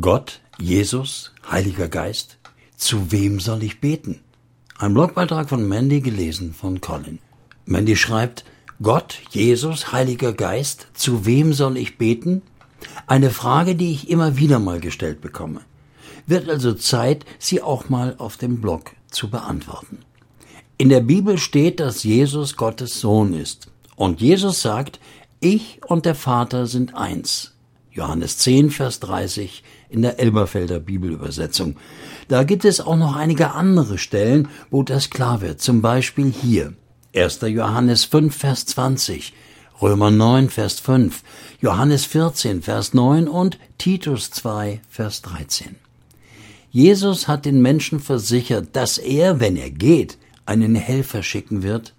Gott, 0.00 0.40
Jesus, 0.58 1.32
Heiliger 1.48 1.86
Geist, 1.86 2.38
zu 2.76 3.12
wem 3.12 3.38
soll 3.38 3.62
ich 3.62 3.80
beten? 3.80 4.18
Ein 4.76 4.94
Blogbeitrag 4.94 5.48
von 5.48 5.68
Mandy 5.68 6.00
gelesen 6.00 6.52
von 6.52 6.80
Colin. 6.80 7.20
Mandy 7.66 7.94
schreibt, 7.94 8.44
Gott, 8.82 9.20
Jesus, 9.30 9.92
Heiliger 9.92 10.32
Geist, 10.32 10.88
zu 10.94 11.24
wem 11.24 11.52
soll 11.52 11.76
ich 11.76 11.98
beten? 11.98 12.42
Eine 13.06 13.30
Frage, 13.30 13.76
die 13.76 13.92
ich 13.92 14.10
immer 14.10 14.36
wieder 14.36 14.58
mal 14.58 14.80
gestellt 14.80 15.20
bekomme. 15.20 15.60
Wird 16.26 16.48
also 16.48 16.74
Zeit, 16.74 17.24
sie 17.38 17.62
auch 17.62 17.88
mal 17.88 18.16
auf 18.18 18.36
dem 18.36 18.60
Blog 18.60 18.90
zu 19.12 19.30
beantworten. 19.30 19.98
In 20.78 20.88
der 20.88 21.00
Bibel 21.00 21.38
steht, 21.38 21.78
dass 21.78 22.02
Jesus 22.02 22.56
Gottes 22.56 23.00
Sohn 23.00 23.34
ist. 23.34 23.68
Und 23.94 24.20
Jesus 24.20 24.62
sagt, 24.62 24.98
ich 25.38 25.80
und 25.86 26.06
der 26.06 26.16
Vater 26.16 26.66
sind 26.66 26.96
eins. 26.96 27.55
Johannes 27.96 28.38
10, 28.38 28.70
Vers 28.70 29.00
30 29.00 29.64
in 29.88 30.02
der 30.02 30.20
Elberfelder 30.20 30.80
Bibelübersetzung. 30.80 31.76
Da 32.28 32.44
gibt 32.44 32.64
es 32.64 32.80
auch 32.80 32.96
noch 32.96 33.16
einige 33.16 33.52
andere 33.52 33.98
Stellen, 33.98 34.48
wo 34.70 34.82
das 34.82 35.10
klar 35.10 35.40
wird. 35.40 35.60
Zum 35.60 35.80
Beispiel 35.80 36.30
hier. 36.30 36.74
1. 37.14 37.40
Johannes 37.40 38.04
5, 38.04 38.36
Vers 38.36 38.66
20, 38.66 39.32
Römer 39.80 40.10
9, 40.10 40.50
Vers 40.50 40.80
5, 40.80 41.22
Johannes 41.62 42.04
14, 42.04 42.60
Vers 42.60 42.92
9 42.92 43.26
und 43.26 43.58
Titus 43.78 44.30
2, 44.30 44.82
Vers 44.90 45.22
13. 45.22 45.76
Jesus 46.70 47.26
hat 47.26 47.46
den 47.46 47.62
Menschen 47.62 48.00
versichert, 48.00 48.68
dass 48.76 48.98
er, 48.98 49.40
wenn 49.40 49.56
er 49.56 49.70
geht, 49.70 50.18
einen 50.44 50.74
Helfer 50.74 51.22
schicken 51.22 51.62
wird, 51.62 51.94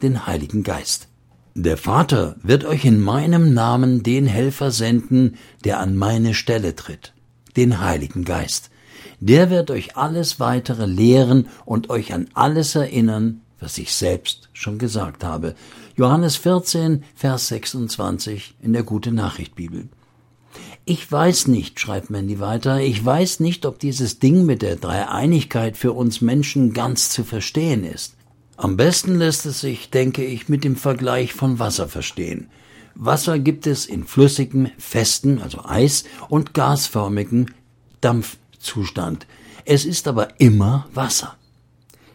den 0.00 0.26
Heiligen 0.26 0.62
Geist. 0.62 1.08
Der 1.54 1.76
Vater 1.76 2.36
wird 2.42 2.64
euch 2.64 2.86
in 2.86 2.98
meinem 2.98 3.52
Namen 3.52 4.02
den 4.02 4.26
Helfer 4.26 4.70
senden, 4.70 5.36
der 5.64 5.80
an 5.80 5.96
meine 5.96 6.32
Stelle 6.32 6.74
tritt, 6.74 7.12
den 7.58 7.80
Heiligen 7.80 8.24
Geist. 8.24 8.70
Der 9.20 9.50
wird 9.50 9.70
euch 9.70 9.94
alles 9.98 10.40
weitere 10.40 10.86
lehren 10.86 11.48
und 11.66 11.90
euch 11.90 12.14
an 12.14 12.28
alles 12.32 12.74
erinnern, 12.74 13.42
was 13.60 13.76
ich 13.76 13.92
selbst 13.92 14.48
schon 14.54 14.78
gesagt 14.78 15.24
habe. 15.24 15.54
Johannes 15.94 16.36
14, 16.36 17.04
Vers 17.14 17.48
26 17.48 18.56
in 18.62 18.72
der 18.72 18.82
Gute 18.82 19.12
Nachricht 19.12 19.54
Bibel. 19.54 19.90
Ich 20.86 21.12
weiß 21.12 21.48
nicht, 21.48 21.78
schreibt 21.78 22.08
Mandy 22.08 22.40
weiter, 22.40 22.80
ich 22.80 23.04
weiß 23.04 23.40
nicht, 23.40 23.66
ob 23.66 23.78
dieses 23.78 24.18
Ding 24.18 24.46
mit 24.46 24.62
der 24.62 24.76
Dreieinigkeit 24.76 25.76
für 25.76 25.92
uns 25.92 26.22
Menschen 26.22 26.72
ganz 26.72 27.10
zu 27.10 27.24
verstehen 27.24 27.84
ist. 27.84 28.14
Am 28.62 28.76
besten 28.76 29.16
lässt 29.16 29.44
es 29.44 29.58
sich, 29.58 29.90
denke 29.90 30.24
ich, 30.24 30.48
mit 30.48 30.62
dem 30.62 30.76
Vergleich 30.76 31.32
von 31.32 31.58
Wasser 31.58 31.88
verstehen. 31.88 32.46
Wasser 32.94 33.40
gibt 33.40 33.66
es 33.66 33.86
in 33.86 34.04
flüssigem, 34.04 34.70
festen, 34.78 35.42
also 35.42 35.64
Eis, 35.64 36.04
und 36.28 36.54
gasförmigem 36.54 37.46
Dampfzustand. 38.00 39.26
Es 39.64 39.84
ist 39.84 40.06
aber 40.06 40.38
immer 40.38 40.86
Wasser. 40.94 41.34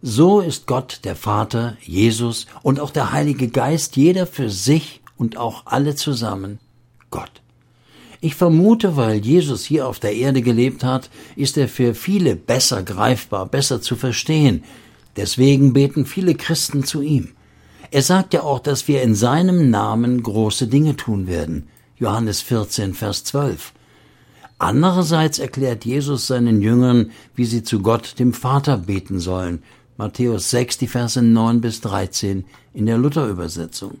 So 0.00 0.40
ist 0.40 0.66
Gott, 0.66 1.00
der 1.04 1.14
Vater, 1.14 1.76
Jesus 1.82 2.46
und 2.62 2.80
auch 2.80 2.90
der 2.90 3.12
Heilige 3.12 3.48
Geist, 3.48 3.98
jeder 3.98 4.26
für 4.26 4.48
sich 4.48 5.02
und 5.18 5.36
auch 5.36 5.66
alle 5.66 5.94
zusammen 5.94 6.58
Gott. 7.10 7.42
Ich 8.22 8.34
vermute, 8.34 8.96
weil 8.96 9.18
Jesus 9.18 9.66
hier 9.66 9.86
auf 9.86 9.98
der 9.98 10.14
Erde 10.14 10.40
gelebt 10.40 10.84
hat, 10.84 11.10
ist 11.36 11.58
er 11.58 11.68
für 11.68 11.94
viele 11.94 12.34
besser 12.34 12.82
greifbar, 12.82 13.44
besser 13.44 13.82
zu 13.82 13.94
verstehen, 13.94 14.64
Deswegen 15.16 15.72
beten 15.72 16.06
viele 16.06 16.34
Christen 16.34 16.84
zu 16.84 17.02
ihm. 17.02 17.30
Er 17.90 18.02
sagt 18.02 18.34
ja 18.34 18.42
auch, 18.42 18.60
dass 18.60 18.86
wir 18.86 19.02
in 19.02 19.14
seinem 19.14 19.70
Namen 19.70 20.22
große 20.22 20.68
Dinge 20.68 20.96
tun 20.96 21.26
werden. 21.26 21.68
Johannes 21.96 22.40
14, 22.40 22.94
Vers 22.94 23.24
12. 23.24 23.72
Andererseits 24.58 25.38
erklärt 25.38 25.84
Jesus 25.84 26.26
seinen 26.26 26.60
Jüngern, 26.60 27.10
wie 27.34 27.46
sie 27.46 27.62
zu 27.62 27.80
Gott, 27.80 28.18
dem 28.18 28.32
Vater, 28.32 28.76
beten 28.76 29.18
sollen. 29.18 29.62
Matthäus 29.96 30.50
6, 30.50 30.78
die 30.78 30.86
Verse 30.86 31.20
9 31.20 31.60
bis 31.60 31.80
13 31.80 32.44
in 32.72 32.86
der 32.86 32.98
Lutherübersetzung. 32.98 33.98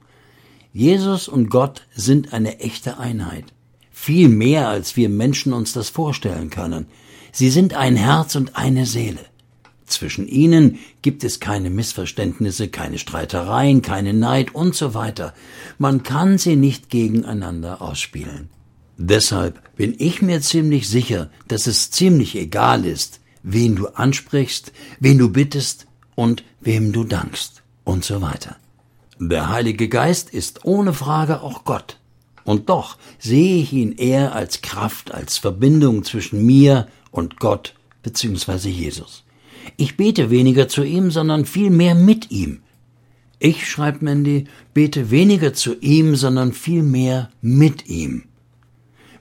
Jesus 0.72 1.28
und 1.28 1.50
Gott 1.50 1.86
sind 1.94 2.32
eine 2.32 2.60
echte 2.60 2.98
Einheit. 2.98 3.46
Viel 3.90 4.28
mehr, 4.28 4.68
als 4.68 4.96
wir 4.96 5.08
Menschen 5.08 5.52
uns 5.52 5.72
das 5.72 5.88
vorstellen 5.88 6.50
können. 6.50 6.86
Sie 7.32 7.50
sind 7.50 7.74
ein 7.74 7.96
Herz 7.96 8.34
und 8.36 8.56
eine 8.56 8.86
Seele. 8.86 9.20
Zwischen 9.90 10.28
ihnen 10.28 10.78
gibt 11.02 11.24
es 11.24 11.40
keine 11.40 11.68
Missverständnisse, 11.68 12.68
keine 12.68 12.98
Streitereien, 12.98 13.82
keine 13.82 14.14
Neid 14.14 14.54
und 14.54 14.74
so 14.74 14.94
weiter. 14.94 15.34
Man 15.78 16.02
kann 16.02 16.38
sie 16.38 16.56
nicht 16.56 16.90
gegeneinander 16.90 17.82
ausspielen. 17.82 18.48
Deshalb 18.96 19.76
bin 19.76 19.94
ich 19.98 20.22
mir 20.22 20.40
ziemlich 20.40 20.88
sicher, 20.88 21.30
dass 21.48 21.66
es 21.66 21.90
ziemlich 21.90 22.36
egal 22.36 22.84
ist, 22.84 23.20
wen 23.42 23.76
du 23.76 23.88
ansprichst, 23.88 24.72
wen 25.00 25.18
du 25.18 25.30
bittest 25.30 25.86
und 26.14 26.44
wem 26.60 26.92
du 26.92 27.04
dankst 27.04 27.62
und 27.84 28.04
so 28.04 28.20
weiter. 28.20 28.56
Der 29.18 29.48
Heilige 29.48 29.88
Geist 29.88 30.30
ist 30.30 30.64
ohne 30.64 30.92
Frage 30.92 31.42
auch 31.42 31.64
Gott. 31.64 31.98
Und 32.44 32.68
doch 32.68 32.96
sehe 33.18 33.62
ich 33.62 33.72
ihn 33.72 33.92
eher 33.92 34.34
als 34.34 34.62
Kraft, 34.62 35.12
als 35.12 35.38
Verbindung 35.38 36.04
zwischen 36.04 36.44
mir 36.44 36.88
und 37.10 37.38
Gott 37.38 37.74
bzw. 38.02 38.68
Jesus. 38.68 39.24
Ich 39.76 39.96
bete 39.96 40.30
weniger 40.30 40.68
zu 40.68 40.82
ihm, 40.82 41.10
sondern 41.10 41.44
vielmehr 41.44 41.94
mit 41.94 42.30
ihm. 42.30 42.60
Ich, 43.38 43.68
schreibt 43.68 44.02
Mandy, 44.02 44.44
bete 44.74 45.10
weniger 45.10 45.54
zu 45.54 45.74
ihm, 45.80 46.14
sondern 46.14 46.52
vielmehr 46.52 47.30
mit 47.40 47.88
ihm. 47.88 48.24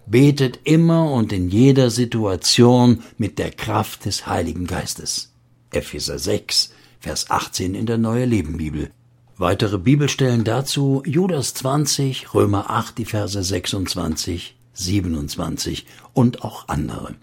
Betet 0.05 0.59
immer 0.66 1.11
und 1.11 1.31
in 1.31 1.50
jeder 1.50 1.89
Situation 1.89 3.03
mit 3.17 3.39
der 3.39 3.51
Kraft 3.51 4.05
des 4.05 4.27
Heiligen 4.27 4.67
Geistes. 4.67 5.33
Epheser 5.72 6.19
6, 6.19 6.73
Vers 7.00 7.29
18 7.29 7.75
in 7.75 7.85
der 7.85 7.97
Neue 7.97 8.25
Leben 8.25 8.57
Bibel. 8.57 8.91
Weitere 9.38 9.77
Bibelstellen 9.77 10.44
dazu 10.44 11.01
Judas 11.06 11.53
20, 11.53 12.33
Römer 12.33 12.69
8, 12.69 12.97
die 12.97 13.06
Verse 13.06 13.41
26, 13.41 14.57
27 14.73 15.85
und 16.13 16.44
auch 16.44 16.67
andere. 16.67 17.16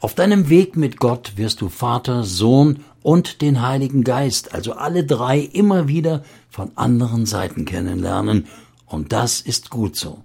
Auf 0.00 0.14
deinem 0.14 0.48
Weg 0.48 0.76
mit 0.76 0.98
Gott 0.98 1.32
wirst 1.36 1.60
du 1.60 1.68
Vater, 1.68 2.24
Sohn 2.24 2.80
und 3.02 3.42
den 3.42 3.62
Heiligen 3.62 4.04
Geist, 4.04 4.54
also 4.54 4.72
alle 4.72 5.04
drei 5.04 5.38
immer 5.38 5.88
wieder 5.88 6.22
von 6.50 6.72
anderen 6.76 7.26
Seiten 7.26 7.64
kennenlernen, 7.64 8.46
und 8.86 9.12
das 9.12 9.40
ist 9.40 9.70
gut 9.70 9.96
so. 9.96 10.22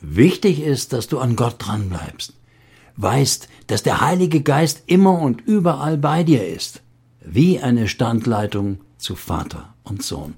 Wichtig 0.00 0.60
ist, 0.60 0.92
dass 0.92 1.08
du 1.08 1.18
an 1.18 1.36
Gott 1.36 1.56
dranbleibst. 1.58 2.34
Weißt, 2.96 3.48
dass 3.68 3.82
der 3.82 4.00
Heilige 4.00 4.42
Geist 4.42 4.82
immer 4.86 5.18
und 5.18 5.40
überall 5.40 5.96
bei 5.96 6.24
dir 6.24 6.46
ist, 6.46 6.82
wie 7.24 7.60
eine 7.60 7.88
Standleitung 7.88 8.80
zu 8.98 9.14
Vater 9.14 9.74
und 9.84 10.02
Sohn. 10.02 10.34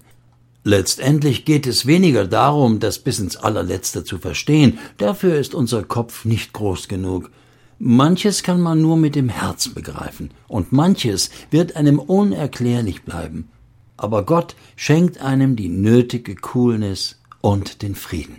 Letztendlich 0.63 1.45
geht 1.45 1.67
es 1.67 1.87
weniger 1.87 2.27
darum, 2.27 2.81
das 2.81 2.99
bis 2.99 3.19
ins 3.19 3.37
allerletzte 3.37 4.05
zu 4.05 4.19
verstehen, 4.19 4.79
dafür 4.97 5.37
ist 5.37 5.55
unser 5.55 5.83
Kopf 5.83 6.25
nicht 6.25 6.53
groß 6.53 6.89
genug, 6.89 7.31
Manches 7.79 8.43
kann 8.43 8.61
man 8.61 8.81
nur 8.81 8.97
mit 8.97 9.15
dem 9.15 9.29
Herz 9.29 9.69
begreifen, 9.69 10.31
und 10.49 10.73
manches 10.73 11.31
wird 11.51 11.77
einem 11.77 11.99
unerklärlich 11.99 13.03
bleiben. 13.03 13.49
Aber 13.97 14.25
Gott 14.25 14.55
schenkt 14.77 15.19
einem 15.19 15.57
die 15.57 15.69
nötige 15.69 16.35
Coolness 16.35 17.21
und 17.41 17.83
den 17.83 17.95
Frieden. 17.95 18.37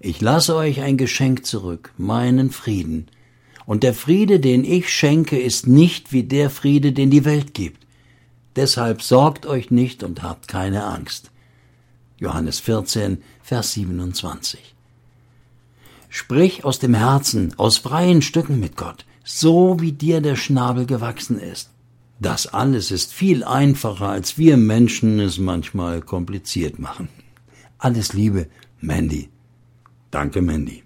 Ich 0.00 0.20
lasse 0.20 0.54
euch 0.56 0.82
ein 0.82 0.96
Geschenk 0.96 1.46
zurück, 1.46 1.92
meinen 1.96 2.50
Frieden. 2.50 3.06
Und 3.66 3.82
der 3.82 3.94
Friede, 3.94 4.40
den 4.40 4.64
ich 4.64 4.92
schenke, 4.92 5.38
ist 5.38 5.66
nicht 5.66 6.12
wie 6.12 6.24
der 6.24 6.50
Friede, 6.50 6.92
den 6.92 7.10
die 7.10 7.24
Welt 7.24 7.54
gibt. 7.54 7.86
Deshalb 8.56 9.00
sorgt 9.00 9.46
euch 9.46 9.70
nicht 9.70 10.02
und 10.02 10.22
habt 10.22 10.48
keine 10.48 10.84
Angst. 10.84 11.30
Johannes 12.18 12.60
14, 12.60 13.22
Vers 13.42 13.72
27. 13.72 14.73
Sprich 16.16 16.64
aus 16.64 16.78
dem 16.78 16.94
Herzen, 16.94 17.54
aus 17.56 17.78
freien 17.78 18.22
Stücken 18.22 18.60
mit 18.60 18.76
Gott, 18.76 19.04
so 19.24 19.80
wie 19.80 19.90
dir 19.90 20.20
der 20.20 20.36
Schnabel 20.36 20.86
gewachsen 20.86 21.40
ist. 21.40 21.70
Das 22.20 22.46
alles 22.46 22.92
ist 22.92 23.12
viel 23.12 23.42
einfacher, 23.42 24.10
als 24.10 24.38
wir 24.38 24.56
Menschen 24.56 25.18
es 25.18 25.38
manchmal 25.38 26.02
kompliziert 26.02 26.78
machen. 26.78 27.08
Alles 27.78 28.12
Liebe, 28.12 28.46
Mandy. 28.80 29.28
Danke, 30.12 30.40
Mandy. 30.40 30.83